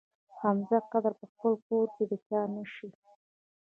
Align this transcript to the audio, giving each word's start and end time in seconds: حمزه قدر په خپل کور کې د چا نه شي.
حمزه 0.39 0.79
قدر 0.91 1.11
په 1.19 1.25
خپل 1.31 1.53
کور 1.67 1.87
کې 1.95 2.03
د 2.11 2.13
چا 2.27 2.41
نه 2.53 2.63
شي. 2.73 2.89